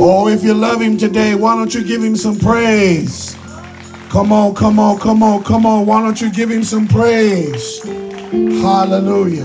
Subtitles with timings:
[0.00, 3.36] Oh, if you love him today, why don't you give him some praise?
[4.08, 5.86] Come on, come on, come on, come on.
[5.86, 7.84] Why don't you give him some praise?
[7.84, 9.44] Hallelujah.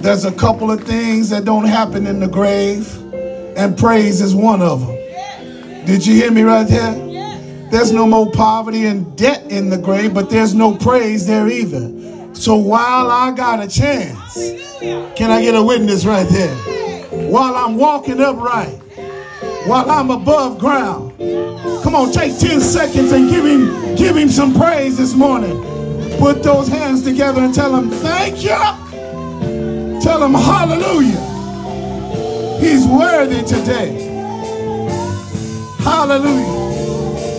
[0.00, 2.88] There's a couple of things that don't happen in the grave,
[3.58, 4.96] and praise is one of them.
[5.84, 6.94] Did you hear me right there?
[7.70, 11.90] There's no more poverty and debt in the grave, but there's no praise there either.
[12.32, 14.34] So while I got a chance,
[15.16, 16.54] can I get a witness right there?
[17.30, 18.78] While I'm walking upright,
[19.66, 21.18] while I'm above ground,
[21.82, 25.60] come on, take 10 seconds and give him, give him some praise this morning.
[26.18, 28.56] Put those hands together and tell him, thank you.
[30.00, 31.28] Tell him, hallelujah.
[32.58, 34.06] He's worthy today.
[35.80, 36.60] Hallelujah.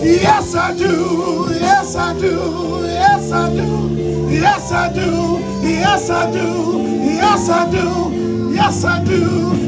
[0.04, 1.48] Yes, I do.
[1.50, 2.80] Yes, I do.
[2.84, 3.91] Yes, I do.
[4.32, 5.38] Yes, I do.
[5.62, 6.82] Yes, I do.
[7.04, 8.52] Yes, I do.
[8.54, 9.20] Yes, I do.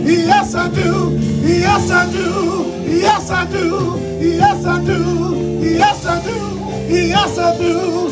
[0.05, 1.19] Yes, I do.
[1.43, 2.73] Yes, I do.
[2.87, 4.01] Yes, I do.
[4.21, 5.01] Yes, I do.
[5.61, 6.39] Yes, I do.
[6.89, 8.09] Yes, I do.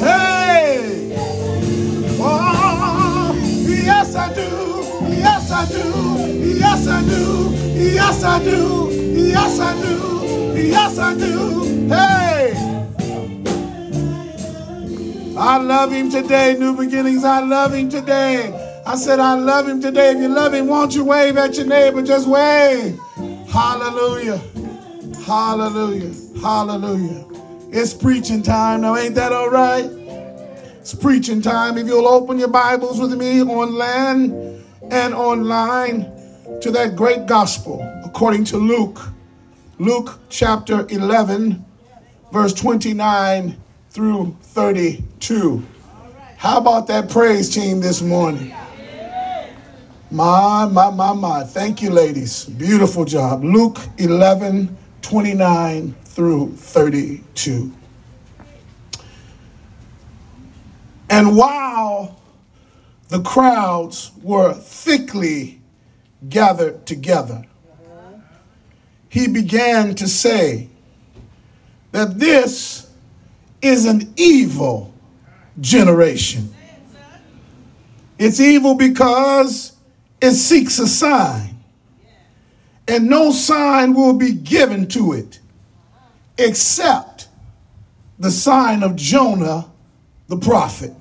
[0.00, 1.12] Hey.
[2.20, 3.34] Oh,
[3.68, 4.48] yes, I do.
[5.10, 5.84] Yes, I do.
[6.58, 7.50] Yes, I do.
[7.76, 8.90] Yes, I do.
[8.90, 9.96] Yes, I do.
[10.56, 11.88] Yes, I do.
[11.88, 12.31] Hey!
[15.44, 17.24] I love him today, New Beginnings.
[17.24, 18.82] I love him today.
[18.86, 20.12] I said, I love him today.
[20.12, 22.00] If you love him, won't you wave at your neighbor?
[22.00, 22.96] Just wave.
[23.48, 24.40] Hallelujah.
[25.26, 26.14] Hallelujah.
[26.40, 27.26] Hallelujah.
[27.72, 28.94] It's preaching time now.
[28.94, 29.86] Ain't that all right?
[30.78, 31.76] It's preaching time.
[31.76, 36.02] If you'll open your Bibles with me on land and online
[36.60, 39.00] to that great gospel according to Luke
[39.80, 41.64] Luke chapter 11,
[42.30, 43.56] verse 29
[43.92, 45.62] through 32.
[46.38, 48.54] How about that praise team this morning?
[50.10, 51.44] My, my, my, my.
[51.44, 52.46] Thank you, ladies.
[52.46, 53.44] Beautiful job.
[53.44, 57.70] Luke 11, 29 through 32.
[61.10, 62.18] And while
[63.08, 65.60] the crowds were thickly
[66.30, 67.44] gathered together,
[69.10, 70.70] he began to say
[71.90, 72.88] that this
[73.62, 74.92] is an evil
[75.60, 76.52] generation.
[78.18, 79.76] It's evil because
[80.20, 81.56] it seeks a sign,
[82.86, 85.40] and no sign will be given to it
[86.38, 87.28] except
[88.18, 89.70] the sign of Jonah
[90.28, 90.92] the prophet.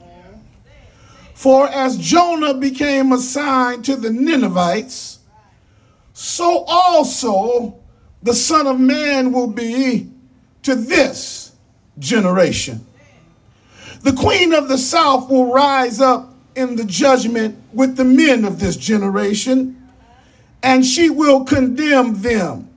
[1.34, 5.20] For as Jonah became a sign to the Ninevites,
[6.14, 7.80] so also
[8.22, 10.12] the Son of Man will be
[10.64, 11.51] to this
[12.00, 12.86] generation.
[14.02, 18.60] The Queen of the South will rise up in the judgment with the men of
[18.60, 19.90] this generation,
[20.64, 22.70] and she will condemn them.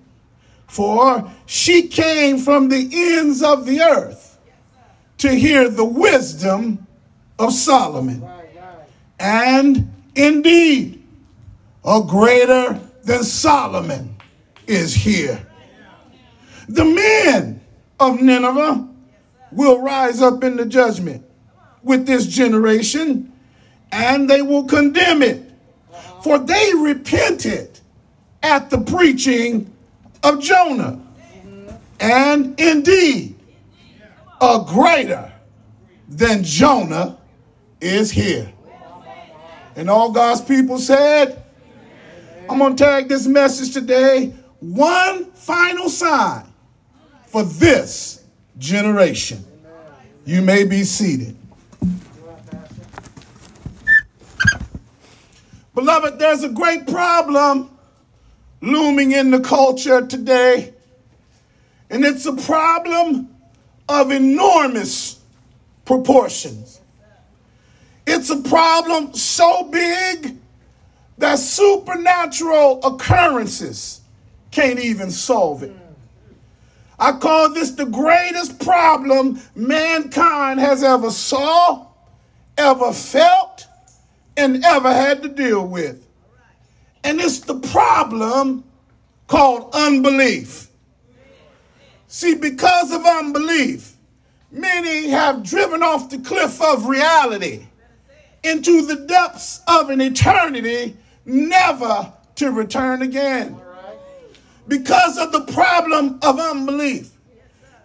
[0.67, 4.39] For she came from the ends of the earth
[5.19, 6.87] to hear the wisdom
[7.39, 8.27] of Solomon.
[9.19, 11.03] And indeed,
[11.85, 14.17] a greater than Solomon
[14.67, 15.47] is here.
[16.69, 17.61] The men
[18.01, 18.89] of Nineveh
[19.53, 21.25] will rise up in the judgment
[21.83, 23.33] with this generation
[23.93, 25.53] and they will condemn it.
[26.23, 27.79] For they repented
[28.43, 29.73] at the preaching
[30.23, 31.01] of Jonah.
[32.01, 33.37] And indeed,
[34.41, 35.33] a greater
[36.09, 37.19] than Jonah
[37.81, 38.53] is here.
[39.77, 41.43] And all God's people said,
[42.49, 46.45] I'm going to tag this message today one final sign
[47.27, 48.24] for this
[48.59, 49.45] generation.
[50.25, 51.37] You may be seated.
[55.75, 57.71] Beloved, there's a great problem
[58.61, 60.73] looming in the culture today,
[61.91, 63.29] and it's a problem
[63.89, 65.21] of enormous
[65.85, 66.81] proportions.
[68.07, 70.37] It's a problem so big
[71.19, 74.01] that supernatural occurrences
[74.51, 75.75] can't even solve it.
[77.05, 81.87] I call this the greatest problem mankind has ever saw,
[82.57, 83.67] ever felt,
[84.39, 86.03] and ever had to deal with.
[87.05, 88.65] And it's the problem
[89.27, 90.71] called unbelief.
[92.09, 93.97] See, because of unbelief,
[94.51, 97.67] many have driven off the cliff of reality
[98.43, 100.97] into the depths of an eternity
[101.27, 103.61] never to return again
[104.69, 107.11] because of the problem of unbelief.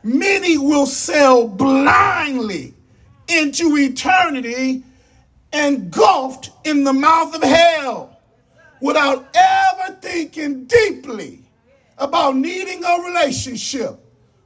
[0.04, 2.74] Many will sail blindly
[3.28, 4.84] into eternity
[5.52, 8.18] engulfed in the mouth of hell
[8.82, 11.42] without ever thinking deeply
[11.98, 14.00] about needing a relationship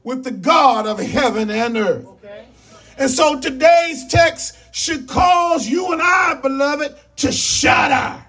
[0.03, 2.07] with the God of heaven and earth.
[2.97, 8.23] And so today's text should cause you and I, beloved, to shudder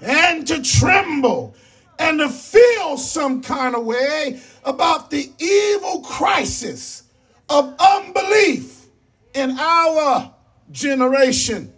[0.00, 1.54] and to tremble
[1.98, 7.04] and to feel some kind of way about the evil crisis
[7.48, 8.86] of unbelief
[9.34, 10.32] in our
[10.70, 11.72] generation.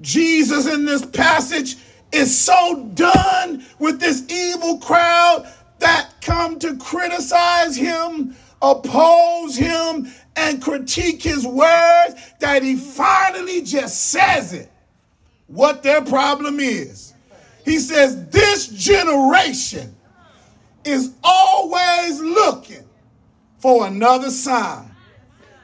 [0.00, 1.76] Jesus in this passage
[2.12, 10.06] is so done with this evil crowd that come to criticize him, oppose him,
[10.36, 14.70] and critique his words that he finally just says it.
[15.46, 17.13] What their problem is.
[17.64, 19.94] He says, This generation
[20.84, 22.84] is always looking
[23.58, 24.94] for another sign.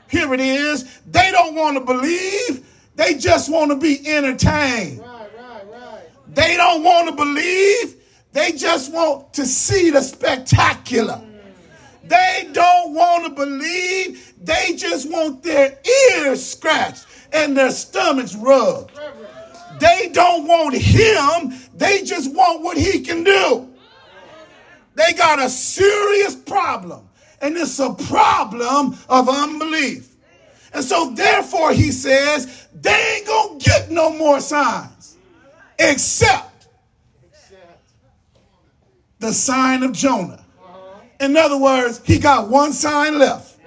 [0.08, 1.00] Here it is.
[1.06, 2.67] They don't want to believe,
[2.97, 5.00] they just want to be entertained.
[5.00, 6.02] Right, right, right.
[6.29, 7.97] They don't want to believe,
[8.32, 11.14] they just want to see the spectacular.
[11.14, 12.08] Mm.
[12.08, 15.79] They don't want to believe, they just want their
[16.14, 18.93] ears scratched and their stomachs rubbed.
[19.81, 23.69] They don't want him, they just want what he can do.
[24.94, 27.09] They got a serious problem,
[27.41, 30.15] and it's a problem of unbelief.
[30.75, 35.17] And so, therefore, he says, they ain't gonna get no more signs
[35.79, 36.69] except
[39.19, 40.44] the sign of Jonah.
[41.21, 43.59] In other words, he got one sign left.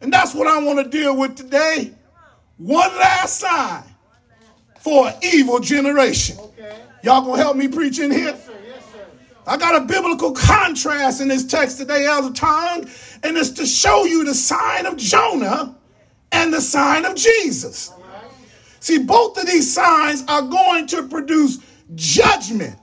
[0.00, 1.92] And that's what I want to deal with today.
[2.56, 3.89] One last sign
[4.80, 6.36] for an evil generation.
[7.02, 8.36] Y'all gonna help me preach in here?
[9.46, 12.88] I got a biblical contrast in this text today, Elder Tongue,
[13.22, 15.74] and it's to show you the sign of Jonah
[16.32, 17.92] and the sign of Jesus.
[18.80, 21.58] See, both of these signs are going to produce
[21.94, 22.78] judgment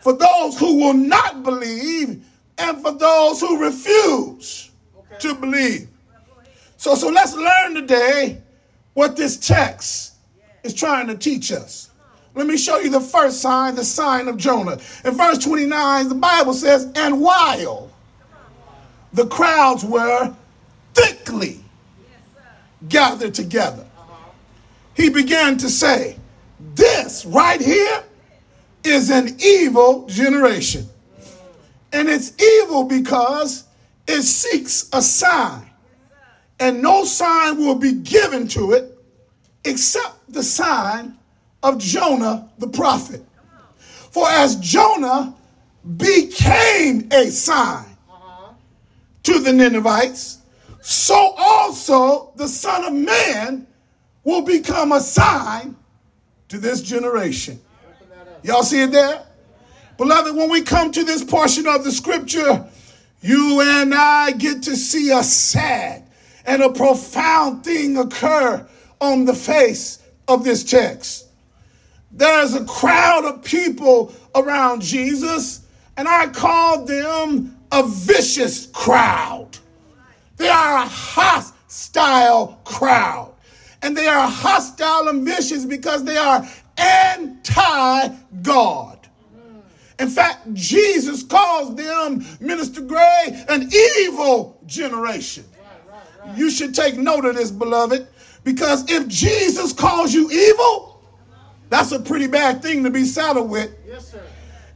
[0.00, 2.24] for those who will not believe
[2.58, 4.70] and for those who refuse
[5.18, 5.88] to believe.
[6.76, 8.40] So, so let's learn today
[8.94, 10.09] what this text
[10.62, 11.90] is trying to teach us.
[12.34, 14.78] Let me show you the first sign, the sign of Jonah.
[15.04, 17.90] In verse 29, the Bible says, And while
[19.12, 20.34] the crowds were
[20.94, 21.60] thickly
[22.88, 23.84] gathered together,
[24.94, 26.16] he began to say,
[26.74, 28.04] This right here
[28.84, 30.86] is an evil generation.
[31.92, 33.64] And it's evil because
[34.06, 35.68] it seeks a sign,
[36.60, 38.96] and no sign will be given to it
[39.64, 41.16] except the sign
[41.62, 43.24] of Jonah the prophet.
[44.10, 45.34] For as Jonah
[45.96, 47.86] became a sign
[49.22, 50.38] to the Ninevites,
[50.80, 53.66] so also the Son of Man
[54.24, 55.76] will become a sign
[56.48, 57.60] to this generation.
[58.42, 59.22] Y'all see it there?
[59.96, 62.66] Beloved, when we come to this portion of the scripture,
[63.20, 66.04] you and I get to see a sad
[66.46, 68.66] and a profound thing occur
[69.00, 69.99] on the face
[70.30, 71.26] of this text.
[72.12, 75.66] There's a crowd of people around Jesus,
[75.96, 79.58] and I call them a vicious crowd.
[80.36, 83.34] They are a hostile crowd.
[83.82, 88.08] And they are hostile and vicious because they are anti
[88.42, 88.98] God.
[89.98, 95.44] In fact, Jesus calls them, Minister Gray, an evil generation.
[96.36, 98.06] You should take note of this, beloved,
[98.44, 101.02] because if Jesus calls you evil,
[101.68, 103.74] that's a pretty bad thing to be saddled with.
[103.86, 104.22] Yes, sir.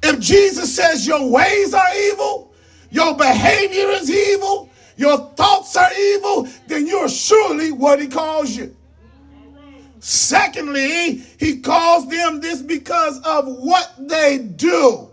[0.02, 2.52] If Jesus says your ways are evil,
[2.90, 8.76] your behavior is evil, your thoughts are evil, then you're surely what he calls you.
[9.98, 15.08] Secondly, he calls them this because of what they do.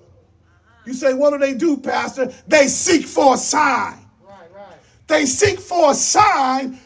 [0.85, 2.33] You say, what do they do, Pastor?
[2.47, 3.99] They seek for a sign.
[4.21, 4.75] Right, right.
[5.07, 6.77] They seek for a sign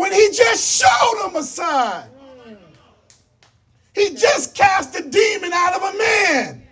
[0.00, 2.08] when he just showed them a sign.
[3.94, 6.62] He just cast a demon out of a man.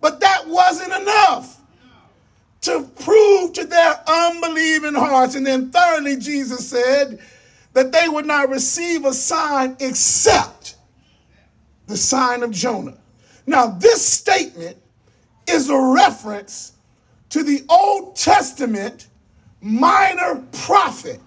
[0.00, 1.60] But that wasn't enough
[2.62, 5.34] to prove to their unbelieving hearts.
[5.34, 7.20] And then, thirdly, Jesus said
[7.74, 10.76] that they would not receive a sign except
[11.86, 12.96] the sign of Jonah.
[13.46, 14.78] Now, this statement
[15.46, 16.72] is a reference
[17.28, 19.08] to the Old Testament
[19.60, 21.20] minor prophet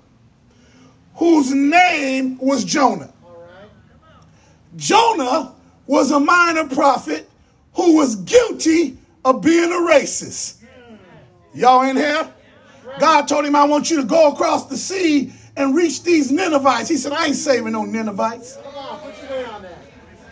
[1.19, 3.11] whose name was Jonah.
[4.77, 5.53] Jonah
[5.85, 7.29] was a minor prophet
[7.73, 10.63] who was guilty of being a racist.
[11.53, 12.31] Y'all in here?
[12.99, 16.87] God told him, I want you to go across the sea and reach these Ninevites.
[16.87, 18.57] He said, I ain't saving no Ninevites.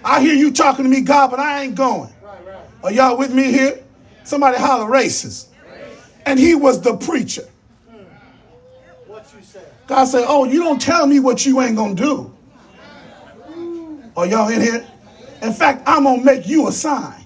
[0.05, 2.13] I hear you talking to me, God, but I ain't going.
[2.81, 3.83] Are y'all with me here?
[4.23, 5.47] Somebody holler racist.
[6.25, 7.43] And he was the preacher.
[9.87, 12.33] God said, Oh, you don't tell me what you ain't gonna do.
[14.15, 14.85] Are y'all in here?
[15.41, 17.25] In fact, I'm gonna make you a sign.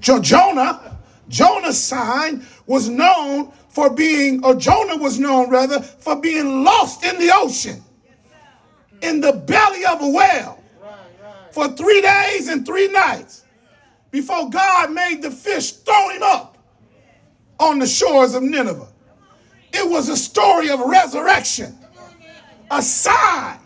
[0.00, 0.96] Jonah,
[1.28, 7.18] Jonah's sign was known for being, or Jonah was known rather, for being lost in
[7.18, 7.82] the ocean,
[9.02, 10.62] in the belly of a whale,
[11.50, 13.44] for three days and three nights
[14.10, 16.56] before God made the fish throw him up
[17.60, 18.88] on the shores of Nineveh.
[19.72, 21.76] It was a story of resurrection,
[22.70, 23.58] a sign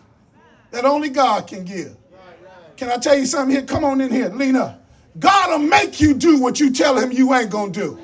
[0.71, 1.97] that only God can give.
[2.77, 3.65] Can I tell you something here?
[3.65, 4.83] Come on in here, lean up.
[5.19, 7.99] God will make you do what you tell him you ain't gonna do.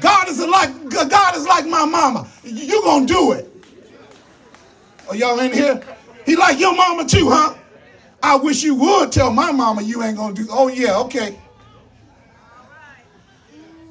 [0.00, 2.28] God is like God is like my mama.
[2.44, 3.50] You gonna do it.
[5.08, 5.82] Are y'all in here?
[6.24, 7.56] He like your mama too, huh?
[8.22, 10.46] I wish you would tell my mama you ain't gonna do.
[10.50, 11.38] Oh yeah, okay.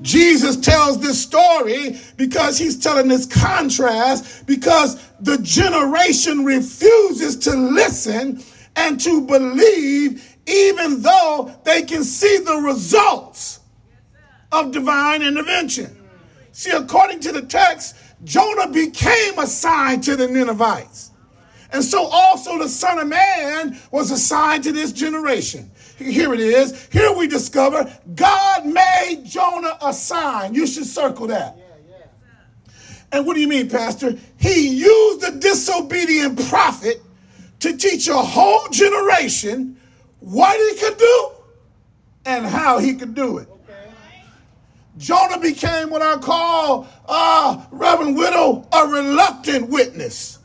[0.02, 8.42] Jesus tells this story because he's telling this contrast because the generation refuses to listen
[8.76, 13.60] and to believe even though they can see the results
[14.52, 15.96] of divine intervention.
[16.52, 21.12] See, according to the text, Jonah became a sign to the Ninevites.
[21.72, 25.70] And so also the Son of Man was assigned to this generation.
[26.00, 26.88] Here it is.
[26.92, 30.54] Here we discover God made Jonah a sign.
[30.54, 31.58] You should circle that.
[33.12, 34.16] And what do you mean, Pastor?
[34.38, 37.02] He used the disobedient prophet
[37.60, 39.78] to teach a whole generation
[40.20, 41.32] what he could do
[42.26, 43.50] and how he could do it.
[44.98, 50.39] Jonah became what I call, uh, Reverend Widow, a reluctant witness.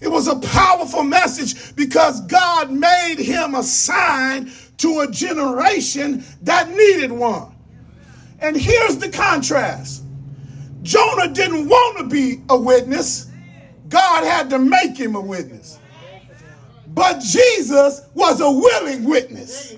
[0.00, 6.70] It was a powerful message because God made him a sign to a generation that
[6.70, 7.54] needed one.
[8.40, 10.04] And here's the contrast
[10.82, 13.30] Jonah didn't want to be a witness,
[13.88, 15.78] God had to make him a witness.
[16.86, 19.76] But Jesus was a willing witness.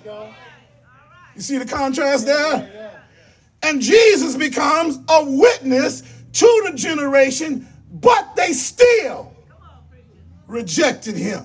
[1.34, 2.92] You see the contrast there?
[3.62, 9.29] And Jesus becomes a witness to the generation, but they still
[10.50, 11.45] rejected him.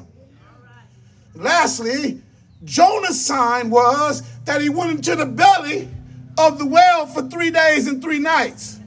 [1.36, 2.22] Lastly,
[2.64, 5.90] Jonah's sign was that he went into the belly
[6.38, 8.80] of the whale for three days and three nights.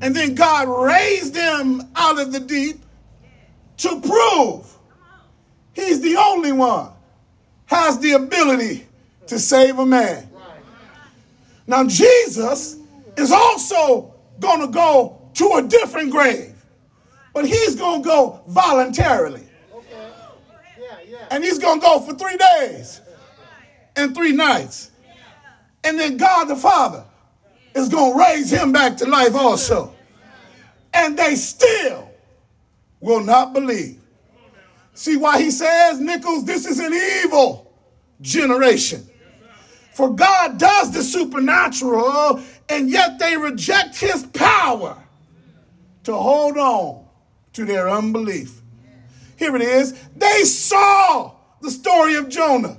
[0.00, 2.80] And then God raised him out of the deep
[3.78, 4.66] to prove
[5.74, 6.90] he's the only one
[7.66, 8.86] has the ability
[9.26, 10.28] to save a man.
[11.66, 12.78] Now, Jesus
[13.16, 16.54] is also going to go to a different grave,
[17.32, 19.46] but he's going to go voluntarily.
[21.30, 23.00] And he's going to go for three days
[23.96, 24.90] and three nights.
[25.84, 27.04] And then God the Father
[27.74, 29.94] is going to raise him back to life also.
[30.92, 32.10] And they still
[33.00, 34.00] will not believe.
[34.94, 37.72] See why he says, Nichols, this is an evil
[38.20, 39.06] generation.
[39.92, 44.96] For God does the supernatural, and yet they reject his power
[46.04, 47.04] to hold on
[47.54, 48.59] to their unbelief.
[49.40, 49.94] Here it is.
[50.14, 51.32] They saw
[51.62, 52.76] the story of Jonah,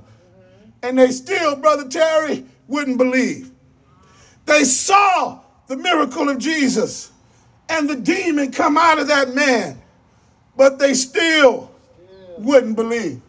[0.84, 3.50] and they still, Brother Terry, wouldn't believe.
[4.46, 7.12] They saw the miracle of Jesus
[7.68, 9.82] and the demon come out of that man,
[10.56, 11.72] but they still
[12.38, 13.20] wouldn't believe.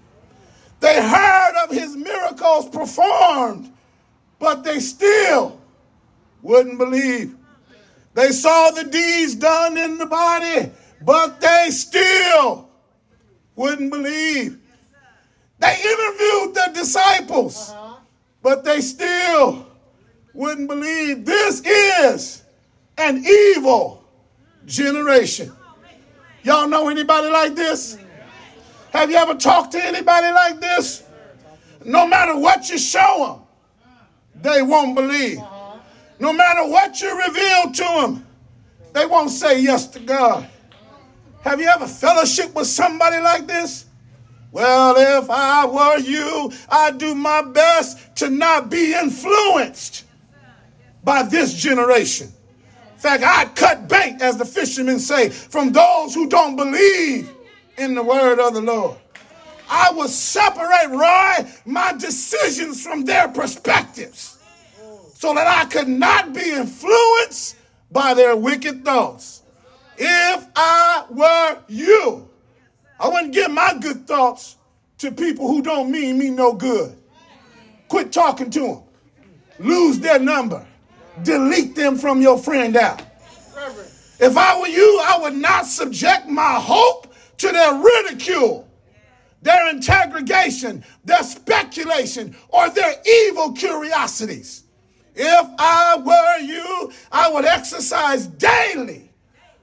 [0.81, 3.73] They heard of his miracles performed,
[4.41, 5.59] but they still
[6.43, 7.35] wouldn't believe.
[8.13, 10.71] They saw the deeds done in the body,
[11.01, 12.69] but they still
[13.57, 14.59] wouldn't believe.
[15.59, 17.97] They interviewed the disciples, uh-huh.
[18.43, 19.67] but they still
[20.33, 21.25] wouldn't believe.
[21.25, 22.43] This is
[22.99, 24.05] an evil
[24.67, 25.53] generation.
[26.43, 27.99] Y'all know anybody like this?
[28.93, 31.05] Have you ever talked to anybody like this?
[31.85, 33.43] No matter what you show
[34.35, 35.39] them, they won't believe.
[35.39, 35.79] Uh-huh.
[36.19, 38.27] No matter what you reveal to them,
[38.93, 40.49] they won't say yes to God.
[41.43, 43.87] Have you ever fellowship with somebody like this?
[44.53, 50.05] Well, if I were you, I'd do my best to not be influenced
[51.03, 52.33] by this generation.
[52.95, 57.33] In fact, I'd cut bait, as the fishermen say, from those who don't believe
[57.77, 58.99] in the word of the Lord.
[59.69, 64.39] I would separate, Roy, my decisions from their perspectives
[65.15, 67.57] so that I could not be influenced
[67.91, 69.42] by their wicked thoughts.
[70.05, 72.29] If I were you,
[72.99, 74.57] I wouldn't give my good thoughts
[74.99, 76.97] to people who don't mean me no good.
[77.87, 78.83] quit talking to them,
[79.61, 80.67] lose their number,
[81.23, 83.01] delete them from your friend app.
[84.19, 88.69] If I were you, I would not subject my hope to their ridicule,
[89.41, 94.65] their interrogation, their speculation, or their evil curiosities.
[95.15, 99.12] If I were you, I would exercise daily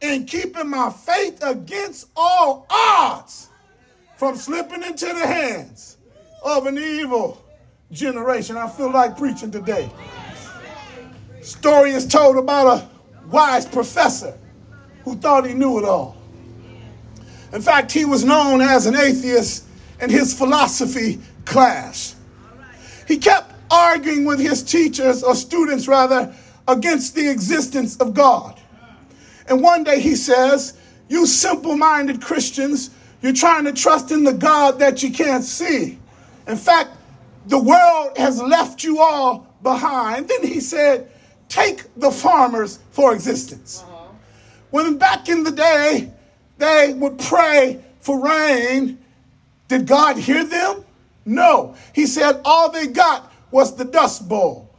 [0.01, 3.49] in keeping my faith against all odds
[4.17, 5.97] from slipping into the hands
[6.43, 7.43] of an evil
[7.91, 8.57] generation.
[8.57, 9.89] I feel like preaching today.
[11.41, 12.89] Story is told about a
[13.27, 14.37] wise professor
[15.03, 16.17] who thought he knew it all.
[17.53, 19.65] In fact, he was known as an atheist
[20.01, 22.15] in his philosophy class.
[23.07, 26.33] He kept arguing with his teachers, or students rather,
[26.67, 28.59] against the existence of God.
[29.49, 30.77] And one day he says,
[31.09, 32.91] You simple minded Christians,
[33.21, 35.97] you're trying to trust in the God that you can't see.
[36.47, 36.91] In fact,
[37.47, 40.27] the world has left you all behind.
[40.29, 41.11] Then he said,
[41.49, 43.83] Take the farmers for existence.
[43.83, 44.05] Uh-huh.
[44.69, 46.11] When back in the day,
[46.59, 48.99] they would pray for rain,
[49.67, 50.83] did God hear them?
[51.25, 51.75] No.
[51.93, 54.69] He said all they got was the dust bowl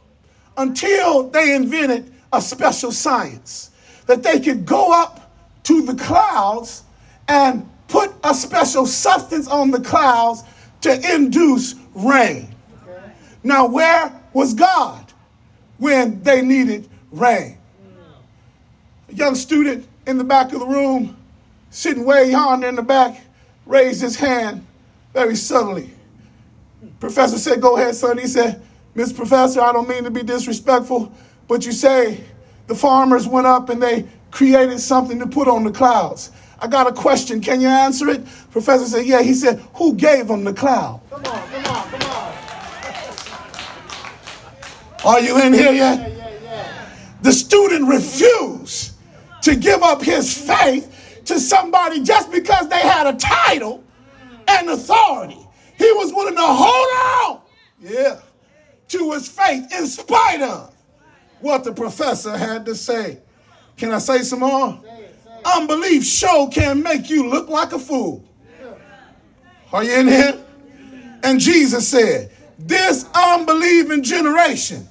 [0.55, 3.70] until they invented a special science
[4.11, 5.31] that they could go up
[5.63, 6.83] to the clouds
[7.29, 10.43] and put a special substance on the clouds
[10.81, 12.53] to induce rain.
[13.41, 15.13] Now, where was God
[15.77, 17.57] when they needed rain?
[19.07, 21.15] A young student in the back of the room,
[21.69, 23.21] sitting way yonder in the back,
[23.65, 24.67] raised his hand
[25.13, 25.89] very subtly.
[26.99, 28.17] Professor said, Go ahead, son.
[28.17, 28.61] He said,
[28.93, 31.13] Miss Professor, I don't mean to be disrespectful,
[31.47, 32.25] but you say
[32.67, 36.31] the farmers went up and they created something to put on the clouds.
[36.59, 37.41] I got a question.
[37.41, 38.23] Can you answer it?
[38.51, 39.21] Professor said, Yeah.
[39.21, 41.01] He said, Who gave them the cloud?
[41.09, 42.33] Come on, come on, come on.
[45.03, 45.99] Are you in here yet?
[45.99, 46.89] Yeah, yeah, yeah.
[47.23, 48.93] The student refused
[49.41, 53.83] to give up his faith to somebody just because they had a title
[54.47, 55.39] and authority.
[55.77, 57.41] He was willing to hold on,
[57.79, 58.19] yeah,
[58.89, 60.70] to his faith in spite of
[61.41, 63.19] what the professor had to say.
[63.77, 64.79] Can I say some more?
[65.43, 68.23] Unbelief show can make you look like a fool.
[69.73, 70.37] Are you in here?
[71.23, 74.87] And Jesus said, This unbelieving generation,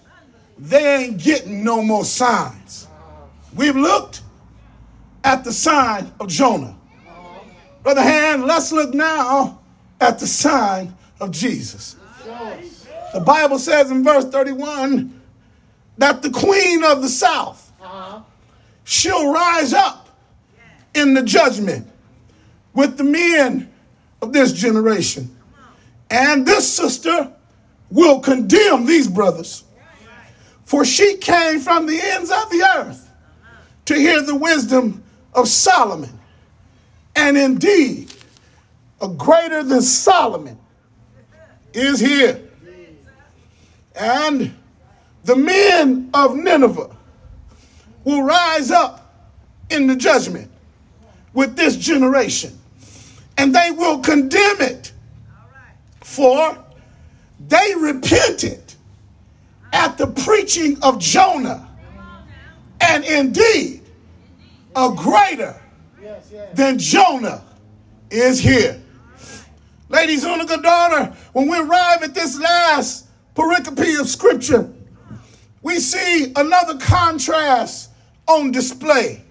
[0.59, 2.89] they ain't getting no more signs.
[3.55, 4.23] We've looked
[5.25, 6.77] at the sign of Jonah.
[7.83, 9.61] Brother Hand, let's look now
[10.01, 11.97] at the sign of Jesus.
[13.13, 15.20] The Bible says in verse 31
[16.01, 18.21] that the queen of the south uh-huh.
[18.85, 20.09] she'll rise up
[20.95, 21.87] in the judgment
[22.73, 23.71] with the men
[24.23, 25.35] of this generation.
[26.11, 27.31] And this sister
[27.91, 29.65] will condemn these brothers.
[30.65, 33.57] For she came from the ends of the earth uh-huh.
[33.87, 35.03] to hear the wisdom
[35.35, 36.19] of Solomon.
[37.15, 38.13] And indeed,
[39.03, 40.59] a greater than Solomon
[41.75, 42.41] is here.
[43.95, 44.55] And
[45.25, 46.97] the men of Nineveh
[48.05, 49.15] will rise up
[49.71, 50.51] in the judgment
[51.35, 52.59] with this generation.
[53.39, 54.93] And they will condemn it.
[56.01, 56.59] For
[57.49, 58.61] they repented
[59.73, 61.69] at the preaching of Jonah.
[62.81, 63.83] And indeed,
[64.75, 65.61] a greater
[66.55, 67.45] than Jonah
[68.11, 68.81] is here.
[69.89, 74.73] Ladies and good daughter, when we arrive at this last pericope of scripture,
[75.63, 77.91] we see another contrast
[78.27, 79.23] on display.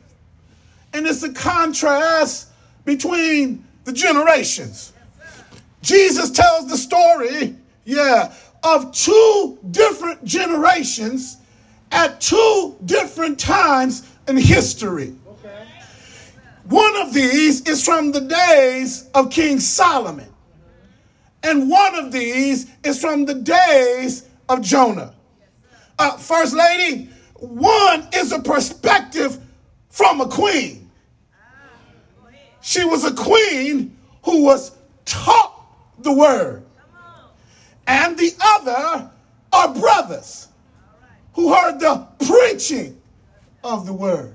[0.93, 2.49] And it's a contrast
[2.85, 4.93] between the generations.
[5.81, 11.37] Jesus tells the story, yeah, of two different generations
[11.91, 15.15] at two different times in history.
[16.65, 20.31] One of these is from the days of King Solomon.
[21.41, 25.13] And one of these is from the days of Jonah.
[25.99, 29.37] Uh, First Lady, one is a perspective
[29.89, 30.89] from a queen.
[32.61, 34.71] She was a queen who was
[35.03, 35.65] taught
[35.99, 36.63] the word.
[37.85, 39.11] And the other
[39.51, 40.47] are brothers
[41.33, 43.01] who heard the preaching
[43.63, 44.33] of the word.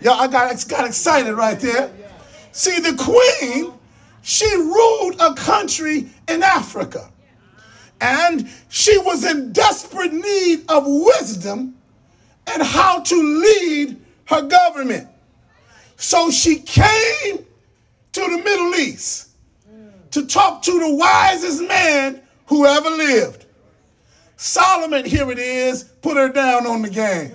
[0.00, 1.90] Yeah, I got, got excited right there.
[2.52, 3.72] See, the queen,
[4.22, 7.10] she ruled a country in Africa.
[8.04, 11.74] And she was in desperate need of wisdom
[12.46, 15.08] and how to lead her government.
[15.96, 17.46] So she came
[18.12, 19.30] to the Middle East
[20.10, 23.46] to talk to the wisest man who ever lived.
[24.36, 27.34] Solomon, here it is, put her down on the game.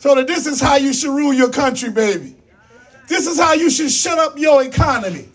[0.00, 2.36] So that this is how you should rule your country, baby.
[3.08, 5.28] This is how you should shut up your economy.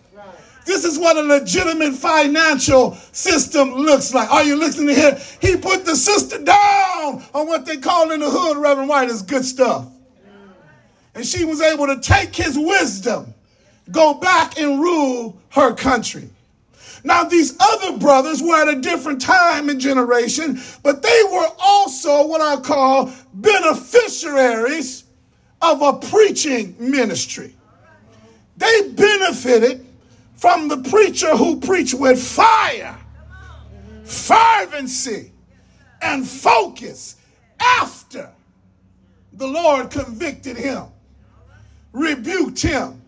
[0.66, 4.28] This is what a legitimate financial system looks like.
[4.32, 5.18] Are you listening to here?
[5.40, 9.22] He put the sister down on what they call in the hood, Reverend White, is
[9.22, 9.86] good stuff.
[11.14, 13.32] And she was able to take his wisdom,
[13.92, 16.28] go back and rule her country.
[17.04, 22.26] Now, these other brothers were at a different time and generation, but they were also
[22.26, 25.04] what I call beneficiaries
[25.62, 27.54] of a preaching ministry.
[28.56, 29.85] They benefited
[30.36, 32.96] from the preacher who preached with fire,
[34.04, 35.32] fervency,
[36.02, 37.16] and focus
[37.58, 38.30] after
[39.32, 40.84] the Lord convicted him,
[41.92, 43.02] rebuked him,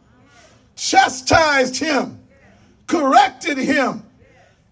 [0.75, 2.19] chastised him,
[2.87, 4.03] corrected him,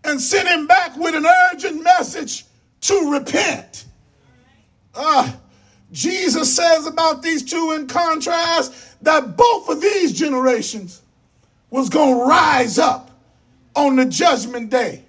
[0.05, 2.45] and sent him back with an urgent message
[2.83, 3.85] to repent.
[4.95, 5.31] Uh,
[5.93, 11.03] Jesus says about these two in contrast that both of these generations
[11.71, 13.11] was going to rise up
[13.75, 15.05] on the judgment day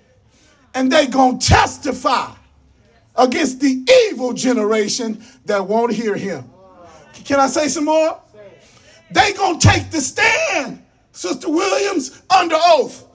[0.73, 2.31] and they going to testify
[3.15, 6.49] against the evil generation that won't hear him.
[7.25, 8.21] Can I say some more?
[9.11, 13.05] They going to take the stand, Sister Williams, under oath.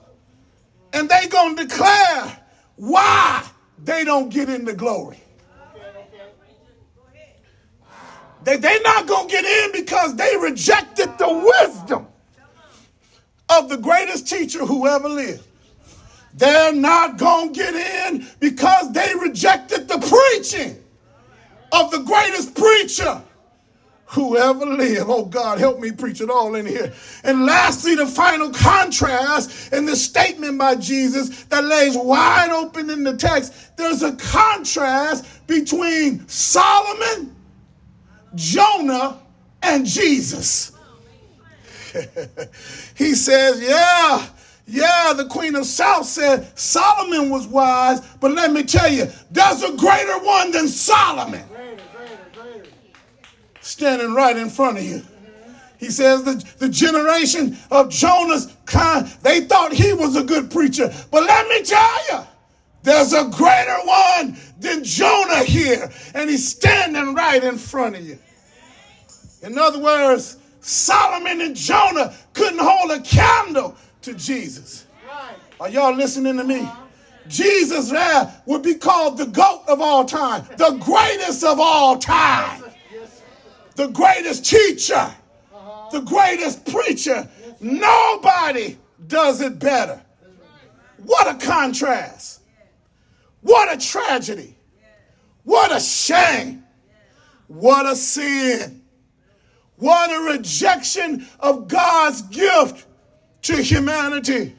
[0.91, 2.37] And they going to declare
[2.75, 3.47] why
[3.83, 5.19] they don't get into glory.
[8.43, 12.07] They, they're not going to get in because they rejected the wisdom
[13.53, 15.47] of the greatest teacher who ever lived.
[16.35, 20.83] They're not going to get in because they rejected the preaching
[21.71, 23.21] of the greatest preacher
[24.13, 25.05] who ever lived.
[25.07, 26.93] Oh God, help me preach it all in here.
[27.23, 33.03] And lastly, the final contrast in the statement by Jesus that lays wide open in
[33.03, 33.75] the text.
[33.75, 37.35] There's a contrast between Solomon,
[38.35, 39.19] Jonah,
[39.63, 40.72] and Jesus.
[42.95, 44.27] he says, Yeah,
[44.65, 49.61] yeah, the Queen of South said Solomon was wise, but let me tell you, there's
[49.63, 51.43] a greater one than Solomon
[53.61, 55.01] standing right in front of you.
[55.77, 60.93] He says the, the generation of Jonah's kind, they thought he was a good preacher.
[61.11, 62.25] But let me tell you,
[62.83, 68.17] there's a greater one than Jonah here, and he's standing right in front of you.
[69.41, 74.85] In other words, Solomon and Jonah couldn't hold a candle to Jesus.
[75.59, 76.67] Are y'all listening to me?
[77.27, 82.63] Jesus there would be called the GOAT of all time, the greatest of all time,
[83.75, 85.89] the greatest teacher, uh-huh.
[85.91, 87.27] the greatest preacher.
[87.59, 90.01] Nobody does it better.
[91.05, 92.41] What a contrast.
[93.41, 94.55] What a tragedy.
[95.43, 96.63] What a shame.
[97.47, 98.82] What a sin.
[99.83, 102.85] What a rejection of God's gift
[103.41, 104.55] to humanity.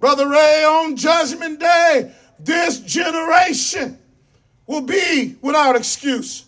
[0.00, 2.10] Brother Ray, on Judgment Day,
[2.40, 3.96] this generation
[4.66, 6.46] will be without excuse.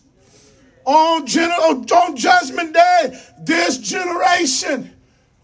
[0.85, 4.91] On, gener- on Judgment Day, this generation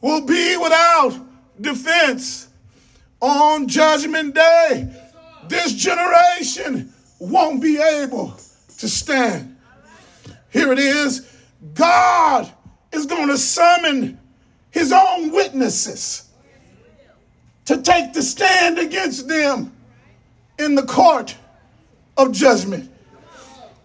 [0.00, 1.16] will be without
[1.60, 2.48] defense.
[3.20, 4.92] On Judgment Day,
[5.46, 8.34] this generation won't be able
[8.78, 9.56] to stand.
[10.50, 11.24] Here it is
[11.74, 12.52] God
[12.92, 14.18] is going to summon
[14.70, 16.28] his own witnesses
[17.64, 19.74] to take the stand against them
[20.58, 21.36] in the court
[22.16, 22.90] of judgment.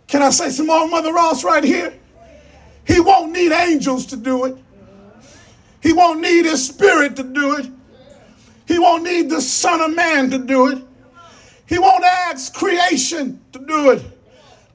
[0.08, 1.94] Can I say some more, Mother Ross, right here?
[2.86, 4.58] He won't need angels to do it.
[5.82, 7.70] He won't need his spirit to do it.
[8.68, 10.84] He won't need the Son of Man to do it.
[11.66, 14.02] He won't ask creation to do it.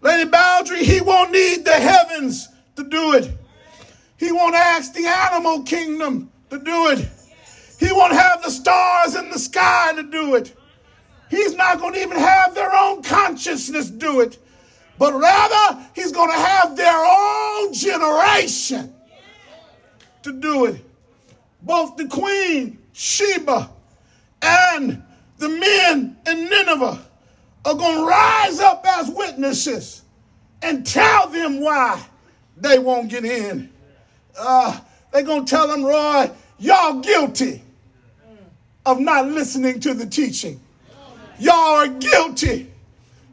[0.00, 3.30] Lady Bowdry, he won't need the heavens to do it.
[4.16, 7.08] He won't ask the animal kingdom to do it.
[7.78, 10.56] He won't have the stars in the sky to do it.
[11.28, 14.38] He's not going to even have their own consciousness do it.
[14.98, 18.94] But rather, he's going to have their own generation
[20.22, 20.84] to do it.
[21.62, 23.70] Both the queen, Sheba,
[24.40, 25.02] and
[25.38, 26.98] the men in Nineveh
[27.64, 30.02] are going to rise up as witnesses
[30.62, 32.04] and tell them why
[32.60, 33.70] they won't get in.
[34.38, 34.78] Uh,
[35.12, 37.62] they're going to tell them, Roy, y'all guilty
[38.86, 40.60] of not listening to the teaching.
[41.38, 42.70] Y'all are guilty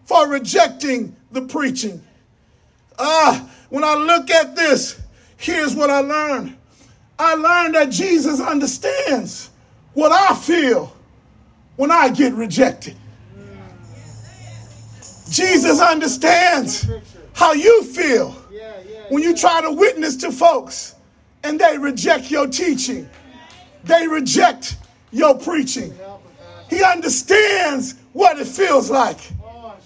[0.05, 2.01] for rejecting the preaching.
[2.97, 5.01] Ah, uh, when I look at this,
[5.37, 6.55] here's what I learned.
[7.17, 9.49] I learned that Jesus understands
[9.93, 10.95] what I feel
[11.75, 12.95] when I get rejected.
[15.29, 16.87] Jesus understands
[17.35, 18.31] how you feel
[19.09, 20.95] when you try to witness to folks
[21.43, 23.07] and they reject your teaching,
[23.83, 24.77] they reject
[25.11, 25.93] your preaching.
[26.69, 29.19] He understands what it feels like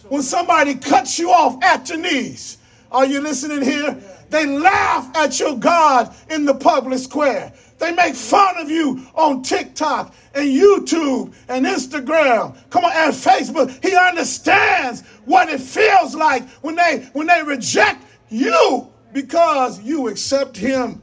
[0.07, 2.59] when somebody cuts you off at your knees.
[2.91, 4.01] Are you listening here?
[4.29, 7.53] They laugh at your God in the public square.
[7.79, 12.55] They make fun of you on TikTok and YouTube and Instagram.
[12.69, 13.83] Come on, and Facebook.
[13.83, 20.57] He understands what it feels like when they when they reject you because you accept
[20.57, 21.01] him.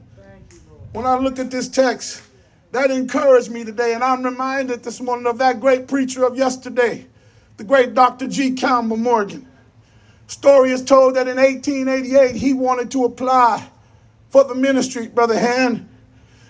[0.92, 2.22] When I look at this text,
[2.72, 7.06] that encouraged me today, and I'm reminded this morning of that great preacher of yesterday,
[7.56, 8.28] the great Dr.
[8.28, 8.52] G.
[8.52, 9.48] Campbell Morgan.
[10.26, 13.68] Story is told that in 1888 he wanted to apply
[14.30, 15.88] for the ministry, Brother Hand.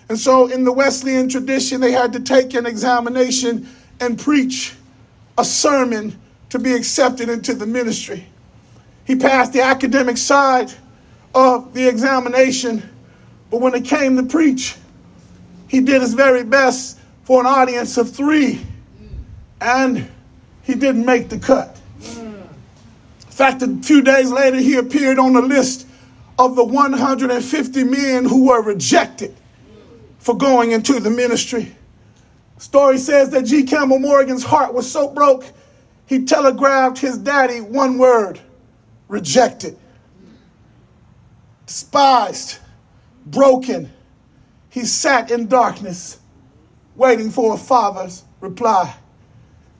[0.09, 3.69] And so in the Wesleyan tradition, they had to take an examination
[4.01, 4.75] and preach
[5.37, 6.19] a sermon
[6.51, 8.27] to be accepted into the ministry.
[9.05, 10.73] He passed the academic side
[11.35, 12.83] of the examination,
[13.51, 14.77] but when it came to preach,
[15.69, 18.61] he did his very best for an audience of three,
[19.61, 20.09] and
[20.63, 21.81] he didn't make the cut.
[23.37, 25.87] Fact, a few days later, he appeared on the list
[26.39, 29.37] of the 150 men who were rejected
[30.19, 31.77] for going into the ministry.
[32.57, 33.65] Story says that G.
[33.65, 35.45] Campbell Morgan's heart was so broke,
[36.07, 38.41] he telegraphed his daddy one word
[39.07, 39.77] rejected.
[41.67, 42.57] Despised,
[43.27, 43.93] broken,
[44.71, 46.21] he sat in darkness,
[46.95, 48.97] waiting for a father's reply.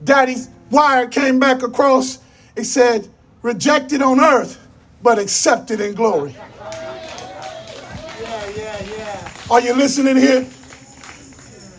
[0.03, 2.19] Daddy's wire came back across.
[2.55, 3.09] It said,
[3.47, 4.59] rejected on earth,
[5.01, 6.31] but accepted in glory.
[6.31, 9.31] Yeah, yeah, yeah.
[9.49, 10.45] Are you listening here?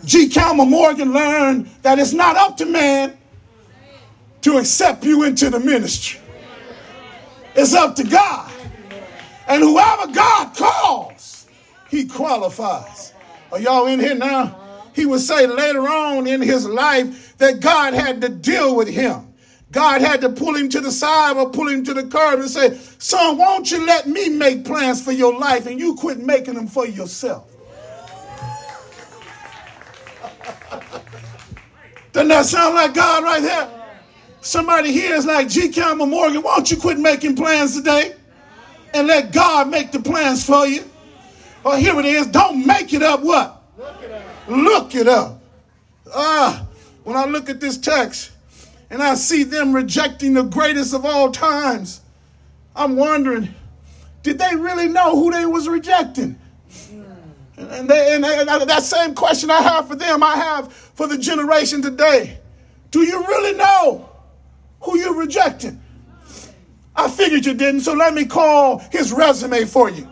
[0.03, 0.27] G.
[0.27, 3.15] Campbell Morgan learned that it's not up to man
[4.41, 6.19] to accept you into the ministry.
[7.55, 8.51] It's up to God.
[9.47, 11.47] And whoever God calls,
[11.89, 13.13] he qualifies.
[13.51, 14.55] Are y'all in here now?
[14.95, 19.28] He would say later on in his life that God had to deal with him.
[19.71, 22.49] God had to pull him to the side or pull him to the curb and
[22.49, 26.55] say, Son, won't you let me make plans for your life and you quit making
[26.55, 27.51] them for yourself?
[32.11, 33.69] Doesn't that sound like God right there?
[34.41, 35.69] Somebody here is like G.
[35.69, 36.41] Campbell Morgan.
[36.41, 38.15] Won't you quit making plans today
[38.93, 40.81] and let God make the plans for you?
[41.63, 42.25] Or oh, here it is.
[42.27, 43.21] Don't make it up.
[43.21, 43.61] What?
[43.77, 44.23] Look it up.
[44.47, 45.41] Look it up.
[46.15, 46.65] Ah,
[47.03, 48.31] when I look at this text,
[48.89, 52.01] and I see them rejecting the greatest of all times,
[52.75, 53.53] I'm wondering,
[54.23, 56.39] did they really know who they was rejecting?
[57.57, 61.07] And, they, and, they, and that same question I have for them, I have for
[61.07, 62.39] the generation today.
[62.89, 64.09] Do you really know
[64.81, 65.81] who you're rejecting?
[66.95, 70.07] I figured you didn't, so let me call his resume for you.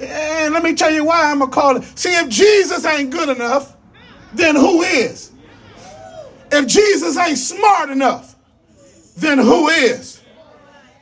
[0.00, 1.98] And let me tell you why I'm going to call it.
[1.98, 3.76] See, if Jesus ain't good enough,
[4.32, 5.29] then who is?
[6.52, 8.36] If Jesus ain't smart enough,
[9.16, 10.20] then who is?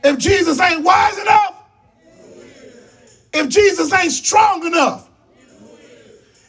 [0.04, 1.54] If Jesus ain't wise enough,
[3.32, 5.08] if Jesus ain't strong enough,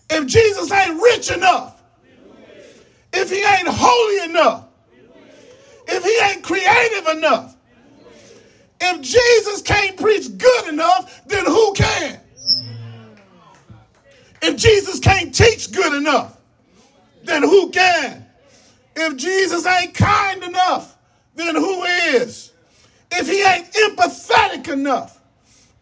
[0.10, 1.82] if Jesus ain't rich enough,
[3.14, 4.66] if he ain't holy enough,
[5.88, 7.56] if he ain't creative enough,
[8.82, 12.20] if Jesus can't preach good enough, then who can?
[14.42, 16.38] If Jesus can't teach good enough,
[17.24, 18.26] then who can?
[19.02, 20.98] If Jesus ain't kind enough,
[21.34, 22.52] then who is?
[23.10, 25.22] If he ain't empathetic enough,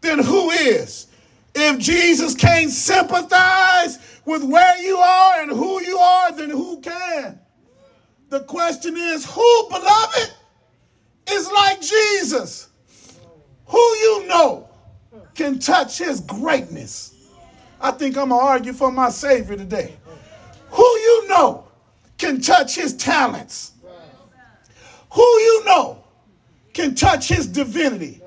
[0.00, 1.08] then who is?
[1.52, 7.40] If Jesus can't sympathize with where you are and who you are, then who can?
[8.28, 10.32] The question is who, beloved,
[11.28, 12.68] is like Jesus?
[13.66, 14.68] Who you know
[15.34, 17.16] can touch his greatness?
[17.80, 19.96] I think I'm going to argue for my Savior today.
[20.70, 21.67] Who you know
[22.18, 23.72] can touch his talents?
[25.12, 26.04] Who you know
[26.74, 28.20] can touch his divinity?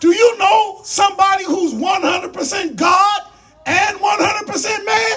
[0.00, 3.20] Do you know somebody who's 100% God
[3.66, 5.16] and 100% man?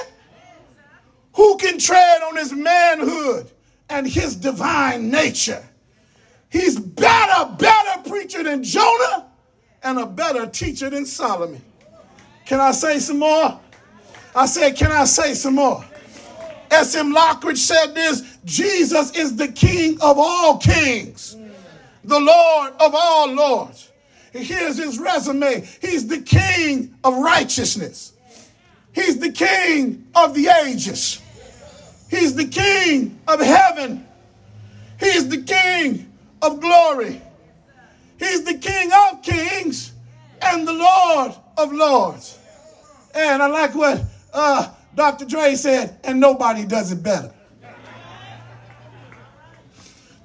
[1.34, 3.52] Who can tread on his manhood
[3.89, 5.63] and his divine nature?
[6.50, 9.28] He's better, better preacher than Jonah
[9.84, 11.62] and a better teacher than Solomon.
[12.46, 13.60] Can I say some more?
[14.36, 15.86] I said, Can I say some more?
[16.71, 17.13] S.M.
[17.13, 21.36] Lockridge said this Jesus is the King of all kings,
[22.03, 23.91] the Lord of all lords.
[24.31, 28.13] Here's his resume He's the King of righteousness,
[28.93, 31.21] He's the King of the ages,
[32.10, 34.07] He's the King of heaven,
[34.99, 37.21] He's the King of glory.
[38.21, 39.93] He's the King of kings
[40.43, 42.38] and the Lord of lords.
[43.15, 45.25] And I like what uh, Dr.
[45.25, 47.34] Dre said, and nobody does it better.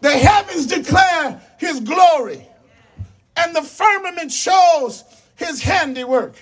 [0.01, 2.47] The heavens declare his glory,
[3.37, 5.05] and the firmament shows
[5.37, 6.37] his handiwork.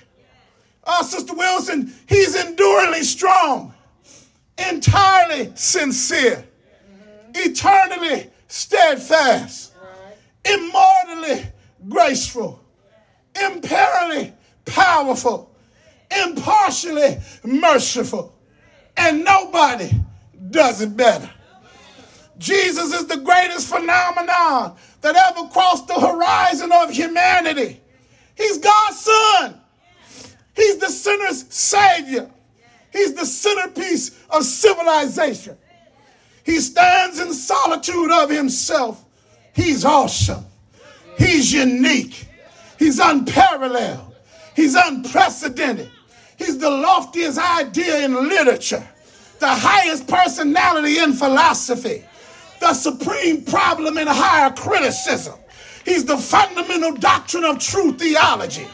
[0.84, 3.72] Oh, Sister Wilson, he's enduringly strong,
[4.58, 6.44] entirely sincere,
[7.34, 9.72] eternally steadfast,
[10.44, 11.46] immortally
[11.88, 12.60] graceful,
[13.40, 14.32] imperially
[14.66, 15.53] powerful,
[16.26, 18.34] impartially merciful,
[18.96, 19.90] and nobody
[20.50, 21.30] does it better.
[22.38, 27.80] Jesus is the greatest phenomenon that ever crossed the horizon of humanity.
[28.34, 29.60] He's God's son.
[30.56, 32.30] He's the sinner's savior.
[32.92, 35.56] He's the centerpiece of civilization.
[36.44, 39.04] He stands in solitude of himself.
[39.54, 40.44] He's awesome.
[41.18, 42.28] He's unique.
[42.78, 44.14] He's unparalleled.
[44.54, 45.90] He's unprecedented.
[46.36, 48.86] He's the loftiest idea in literature,
[49.38, 52.04] the highest personality in philosophy,
[52.60, 55.34] the supreme problem in higher criticism.
[55.84, 58.66] He's the fundamental doctrine of true theology.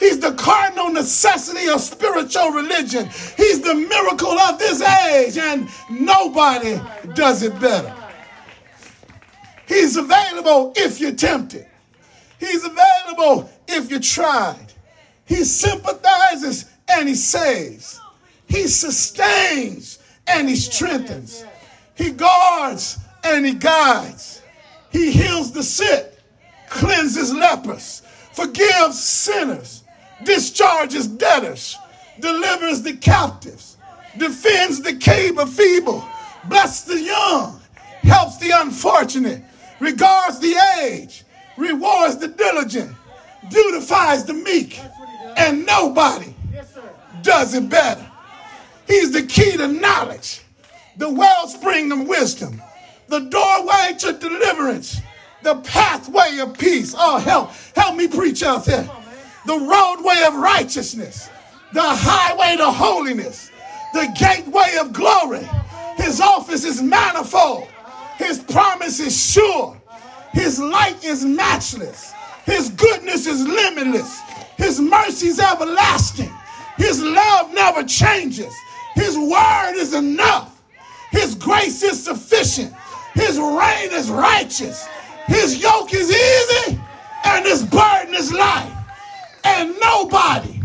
[0.00, 3.06] He's the cardinal necessity of spiritual religion.
[3.36, 6.80] He's the miracle of this age, and nobody
[7.14, 7.94] does it better.
[9.66, 11.66] He's available if you're tempted.
[12.38, 14.72] He's available if you're tried.
[15.24, 18.00] He sympathizes and he saves.
[18.46, 21.44] He sustains and he strengthens.
[21.94, 24.42] He guards and he guides.
[24.90, 26.18] He heals the sick,
[26.68, 29.82] cleanses lepers, forgives sinners,
[30.24, 31.76] discharges debtors,
[32.20, 33.76] delivers the captives,
[34.16, 36.06] defends the cable feeble,
[36.48, 37.60] blesses the young,
[38.02, 39.42] helps the unfortunate,
[39.80, 41.24] regards the age,
[41.56, 42.94] rewards the diligent,
[43.50, 44.80] beautifies the meek,
[45.36, 46.35] and nobody
[47.26, 48.06] does it better.
[48.86, 50.42] He's the key to knowledge,
[50.96, 52.62] the wellspring of wisdom,
[53.08, 55.00] the doorway to deliverance,
[55.42, 56.94] the pathway of peace.
[56.96, 58.88] Oh, help, help me preach out there.
[59.44, 61.28] The roadway of righteousness,
[61.72, 63.50] the highway to holiness,
[63.92, 65.46] the gateway of glory.
[65.96, 67.68] His office is manifold.
[68.18, 69.76] His promise is sure.
[70.32, 72.12] His light is matchless.
[72.44, 74.20] His goodness is limitless.
[74.56, 76.30] His mercy is everlasting.
[76.76, 78.54] His love never changes.
[78.94, 80.60] His word is enough.
[81.10, 82.72] His grace is sufficient.
[83.14, 84.86] His reign is righteous.
[85.26, 86.80] His yoke is easy
[87.24, 88.72] and his burden is light.
[89.44, 90.60] And nobody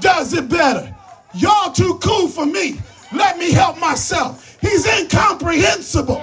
[0.00, 0.94] does it better.
[1.34, 2.80] Y'all too cool for me.
[3.12, 4.58] Let me help myself.
[4.60, 6.22] He's incomprehensible.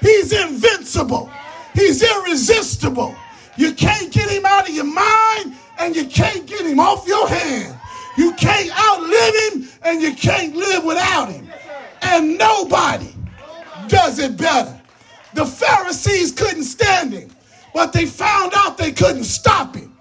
[0.00, 1.30] He's invincible.
[1.74, 3.14] He's irresistible.
[3.56, 7.28] You can't get him out of your mind and you can't get him off your
[7.28, 7.78] hand.
[8.16, 11.48] You can't outlive him and you can't live without him.
[12.02, 13.14] And nobody
[13.88, 14.80] does it better.
[15.34, 17.30] The Pharisees couldn't stand him,
[17.72, 19.96] but they found out they couldn't stop him.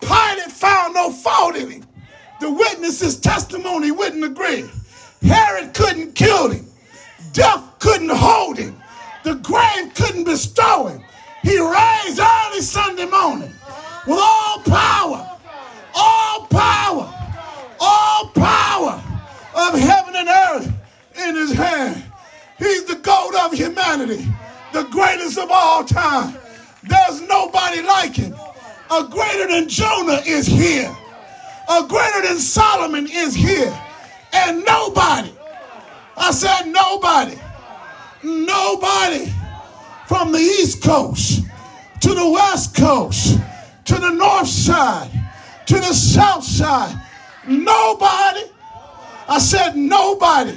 [0.00, 1.84] Pilate found no fault in him.
[2.40, 4.68] The witnesses' testimony wouldn't agree.
[5.22, 6.66] Herod couldn't kill him.
[7.32, 8.76] Death couldn't hold him.
[9.22, 11.02] The grave couldn't bestow him.
[11.42, 13.52] He raised early Sunday morning
[14.06, 15.38] with all power,
[15.94, 17.19] all power,
[17.80, 19.02] all power
[19.54, 20.72] of heaven and earth
[21.26, 22.02] in his hand.
[22.58, 24.26] He's the goat of humanity,
[24.72, 26.36] the greatest of all time.
[26.82, 28.34] There's nobody like him.
[28.90, 30.94] A greater than Jonah is here.
[31.68, 33.72] A greater than Solomon is here.
[34.32, 35.32] And nobody,
[36.16, 37.38] I said nobody,
[38.22, 39.32] nobody
[40.06, 41.42] from the East Coast
[42.00, 43.38] to the West Coast
[43.86, 45.10] to the North Side
[45.70, 47.00] to the South Side,
[47.50, 48.44] nobody,
[49.28, 50.56] I said nobody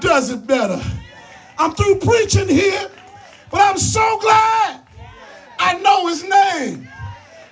[0.00, 0.80] does it better.
[1.58, 2.88] I'm through preaching here,
[3.50, 4.80] but I'm so glad
[5.58, 6.88] I know his name.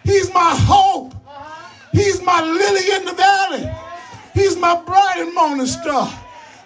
[0.04, 1.14] He's my hope.
[1.92, 3.70] He's my lily in the valley.
[4.34, 6.12] He's my bright and morning star.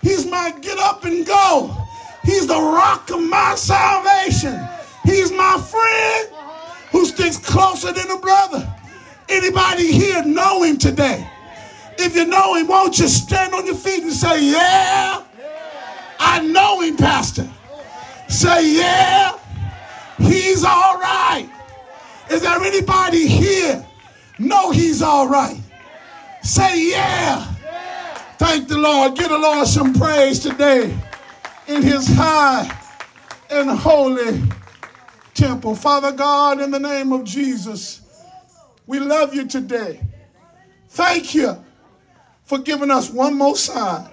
[0.03, 1.77] He's my get up and go.
[2.25, 4.61] He's the rock of my salvation.
[5.05, 6.29] He's my friend
[6.91, 8.77] who sticks closer than a brother.
[9.29, 11.27] Anybody here know him today?
[12.01, 15.23] If you know him, won't you stand on your feet and say, Yeah,
[16.19, 17.49] I know him, Pastor.
[18.29, 19.39] Say, Yeah,
[20.19, 21.49] he's all right.
[22.31, 23.85] Is there anybody here
[24.39, 25.61] know he's all right?
[26.43, 27.45] Say, Yeah.
[28.39, 29.17] Thank the Lord.
[29.19, 30.97] Give the Lord some praise today
[31.67, 32.75] in his high
[33.51, 34.43] and holy
[35.35, 35.75] temple.
[35.75, 38.01] Father God, in the name of Jesus,
[38.87, 40.01] we love you today.
[40.89, 41.63] Thank you
[42.51, 44.11] for giving us one more sign.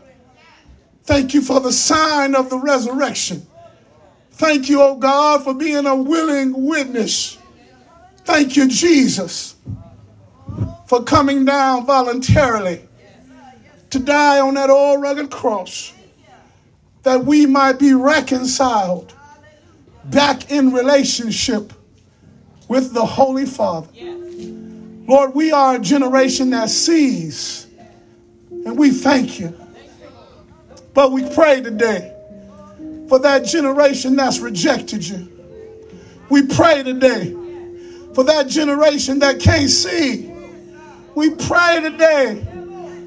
[1.05, 3.47] Thank you for the sign of the resurrection.
[4.33, 7.39] Thank you, oh God, for being a willing witness.
[8.25, 9.55] Thank you, Jesus,
[10.85, 12.81] for coming down voluntarily
[13.89, 15.91] to die on that old rugged cross
[17.01, 19.15] that we might be reconciled
[20.11, 21.73] back in relationship
[22.67, 23.87] with the Holy Father.
[25.07, 27.66] Lord, we are a generation that sees,
[28.67, 29.57] and we thank you.
[30.93, 32.13] But we pray today
[33.07, 35.31] for that generation that's rejected you.
[36.29, 37.31] We pray today
[38.13, 40.33] for that generation that can't see.
[41.15, 42.45] We pray today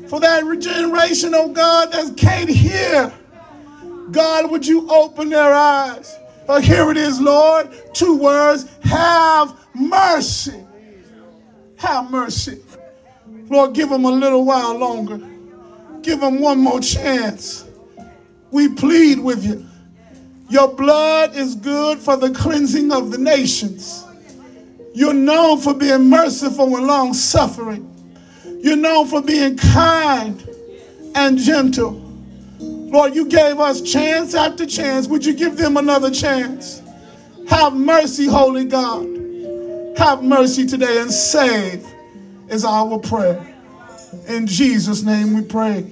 [0.08, 3.12] for that generation, oh God, that can't hear.
[4.10, 6.16] God, would you open their eyes?
[6.48, 7.68] Oh, here it is, Lord.
[7.92, 10.64] Two words have mercy.
[11.76, 12.62] Have mercy.
[13.50, 15.29] Lord, give them a little while longer.
[16.02, 17.66] Give them one more chance.
[18.50, 19.66] We plead with you.
[20.48, 24.04] Your blood is good for the cleansing of the nations.
[24.94, 27.86] You're known for being merciful and long suffering.
[28.60, 30.46] You're known for being kind
[31.14, 31.92] and gentle.
[32.58, 35.06] Lord, you gave us chance after chance.
[35.06, 36.82] Would you give them another chance?
[37.48, 39.06] Have mercy, Holy God.
[39.96, 41.86] Have mercy today and save
[42.48, 43.49] is our prayer.
[44.26, 45.86] In Jesus' name we pray.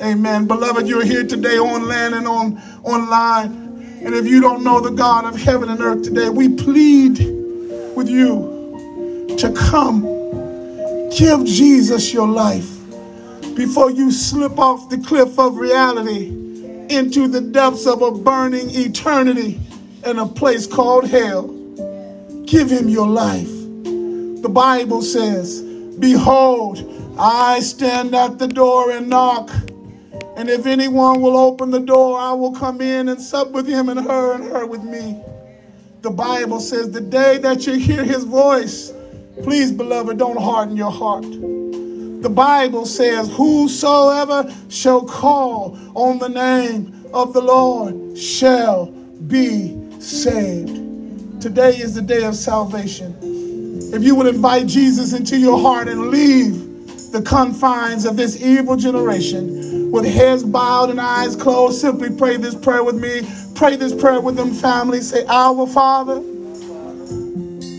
[0.00, 0.46] Amen.
[0.46, 4.00] Beloved, you're here today on land and on online.
[4.04, 7.18] And if you don't know the God of heaven and earth today, we plead
[7.94, 10.02] with you to come.
[11.16, 12.68] Give Jesus your life
[13.54, 16.28] before you slip off the cliff of reality
[16.88, 19.60] into the depths of a burning eternity
[20.04, 21.46] in a place called hell.
[22.44, 23.50] Give him your life.
[24.42, 25.62] The Bible says,
[26.00, 26.78] Behold,
[27.18, 29.50] I stand at the door and knock.
[30.36, 33.88] And if anyone will open the door, I will come in and sup with him
[33.88, 35.22] and her and her with me.
[36.00, 38.92] The Bible says, The day that you hear his voice,
[39.42, 41.30] please, beloved, don't harden your heart.
[41.30, 51.40] The Bible says, Whosoever shall call on the name of the Lord shall be saved.
[51.42, 53.16] Today is the day of salvation.
[53.92, 56.71] If you would invite Jesus into your heart and leave
[57.12, 62.54] the confines of this evil generation with heads bowed and eyes closed, simply pray this
[62.54, 63.20] prayer with me.
[63.54, 65.02] Pray this prayer with them, family.
[65.02, 66.20] Say, Our Father,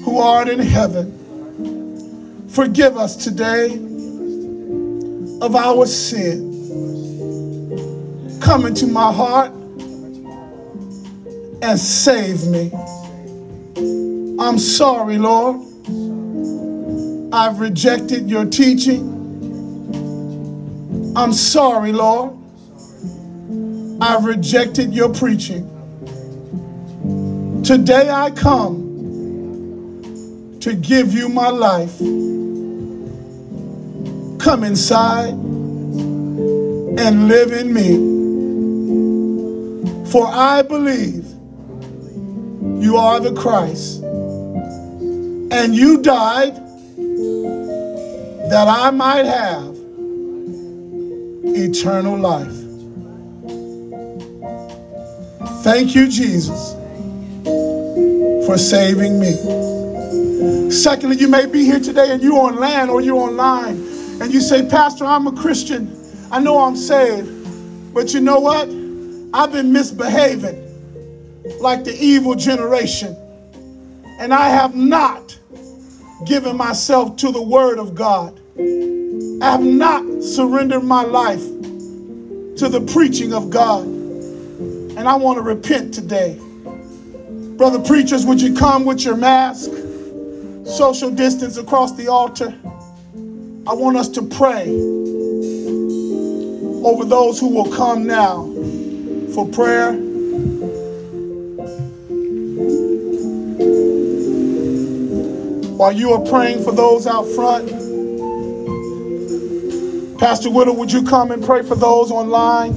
[0.04, 3.74] who art in heaven, forgive us today
[5.42, 6.52] of our sin.
[8.40, 9.52] Come into my heart
[11.64, 12.72] and save me.
[14.40, 15.62] I'm sorry, Lord.
[17.34, 19.23] I've rejected your teaching.
[21.16, 22.34] I'm sorry, Lord.
[24.01, 25.70] I've rejected your preaching.
[27.64, 28.82] Today I come
[30.59, 31.99] to give you my life.
[34.39, 37.97] Come inside and live in me.
[40.09, 41.26] For I believe
[42.84, 44.01] you are the Christ.
[45.51, 46.55] And you died
[48.49, 49.73] that I might have
[51.44, 52.52] eternal life.
[55.64, 56.74] Thank you, Jesus,
[58.46, 60.72] for saving me.
[60.72, 63.76] Secondly, you may be here today and you're on land or you're online
[64.22, 65.96] and you say, Pastor, I'm a Christian.
[66.32, 67.94] I know I'm saved.
[67.94, 68.68] But you know what?
[69.34, 70.62] I've been misbehaving
[71.60, 73.16] like the evil generation.
[74.20, 75.38] And I have not
[76.26, 78.39] given myself to the Word of God.
[78.58, 81.44] I have not surrendered my life
[82.58, 83.86] to the preaching of God.
[83.86, 86.40] And I want to repent today.
[87.58, 89.70] Brother preachers, would you come with your mask,
[90.66, 92.56] social distance across the altar?
[93.68, 94.70] I want us to pray
[96.86, 98.46] over those who will come now
[99.34, 99.94] for prayer.
[105.78, 107.83] While you are praying for those out front,
[110.24, 112.74] Pastor Whittle, would you come and pray for those online?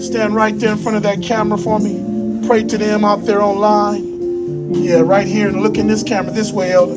[0.00, 2.46] Stand right there in front of that camera for me.
[2.46, 4.72] Pray to them out there online.
[4.82, 5.48] Yeah, right here.
[5.48, 6.94] And look in this camera this way, Elder.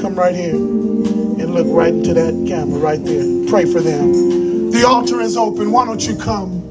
[0.00, 3.24] Come right here and look right into that camera right there.
[3.48, 4.70] Pray for them.
[4.70, 5.72] The altar is open.
[5.72, 6.62] Why don't you come?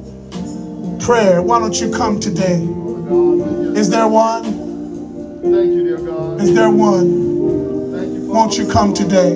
[1.01, 1.41] Prayer.
[1.41, 2.61] Why don't you come today?
[3.77, 4.43] Is there one?
[5.41, 6.39] Thank you, dear God.
[6.39, 7.91] Is there one?
[7.91, 9.35] Thank you, Won't you come today?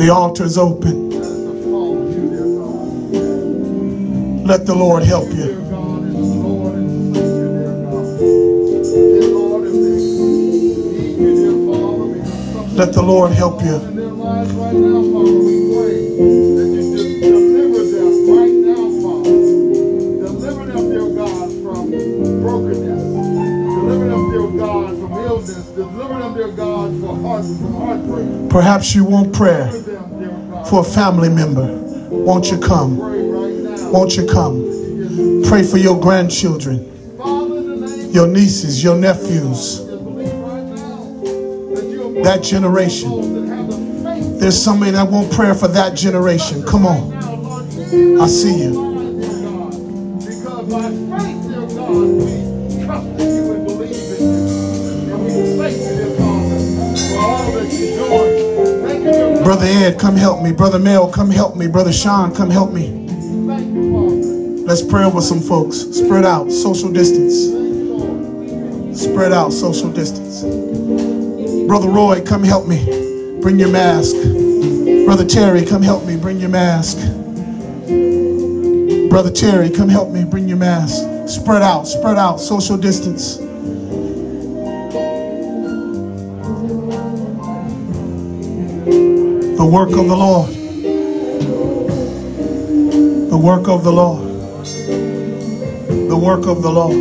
[0.00, 1.10] The altar is open.
[4.44, 5.60] Let the Lord help you.
[12.76, 15.59] Let the Lord help you.
[28.50, 29.70] Perhaps you want prayer
[30.66, 31.66] for a family member.
[32.10, 32.98] Won't you come?
[33.92, 35.42] Won't you come?
[35.44, 36.84] Pray for your grandchildren,
[38.12, 39.86] your nieces, your nephews,
[42.24, 44.38] that generation.
[44.38, 46.64] There's somebody that want prayer for that generation.
[46.64, 47.12] Come on.
[48.20, 48.89] I see you.
[60.50, 60.56] Me.
[60.56, 61.66] Brother Mel, come help me.
[61.66, 63.06] Brother Sean, come help me.
[64.64, 65.76] Let's pray over some folks.
[65.76, 67.34] Spread out, social distance.
[69.00, 70.42] Spread out, social distance.
[71.66, 73.40] Brother Roy, come help me.
[73.40, 74.14] Bring your mask.
[75.04, 76.16] Brother Terry, come help me.
[76.16, 76.98] Bring your mask.
[79.08, 80.24] Brother Terry, come help me.
[80.24, 81.02] Bring your mask.
[81.28, 83.38] Spread out, spread out, social distance.
[89.60, 90.48] The work of the Lord.
[93.30, 94.26] The work of the Lord.
[96.08, 96.96] The work of the Lord.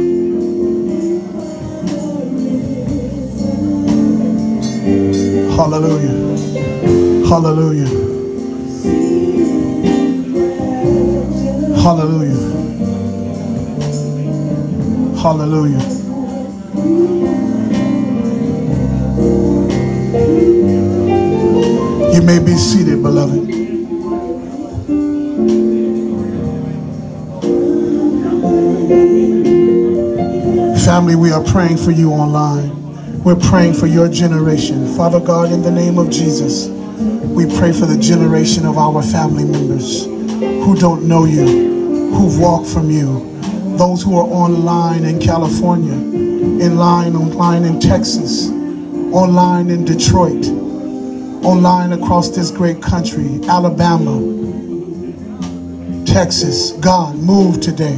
[5.56, 6.16] Hallelujah.
[7.30, 7.88] Hallelujah.
[11.82, 12.40] Hallelujah.
[15.16, 15.99] Hallelujah.
[22.20, 23.48] You may be seated, beloved.
[30.84, 33.24] Family, we are praying for you online.
[33.24, 34.94] We're praying for your generation.
[34.98, 39.46] Father God, in the name of Jesus, we pray for the generation of our family
[39.46, 43.32] members who don't know you, who've walked from you,
[43.78, 48.50] those who are online in California, in line online in Texas,
[49.14, 50.59] online in Detroit,
[51.50, 54.20] online across this great country, Alabama,
[56.06, 56.74] Texas.
[56.74, 57.96] God, move today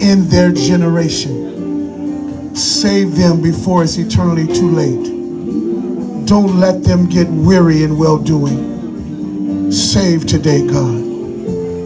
[0.00, 2.54] in their generation.
[2.54, 6.26] Save them before it's eternally too late.
[6.26, 9.72] Don't let them get weary in well doing.
[9.72, 10.94] Save today, God,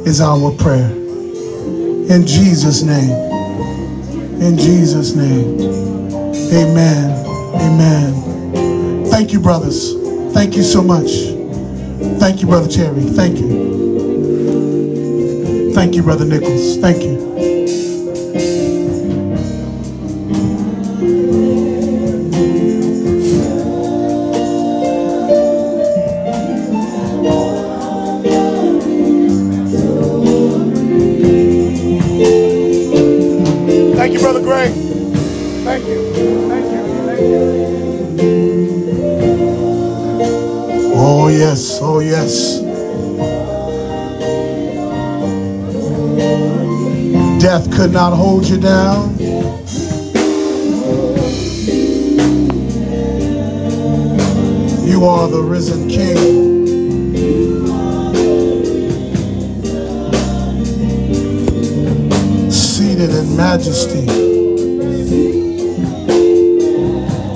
[0.05, 0.91] is our prayer.
[0.91, 3.13] In Jesus' name.
[4.43, 5.61] In Jesus' name.
[6.53, 7.25] Amen.
[7.55, 9.07] Amen.
[9.07, 10.02] Thank you, brothers.
[10.33, 11.11] Thank you so much.
[12.19, 13.03] Thank you, Brother Terry.
[13.03, 13.73] Thank you.
[15.75, 16.79] Thank you, Brother Nichols.
[16.79, 17.12] Thank you.
[48.63, 49.12] Down.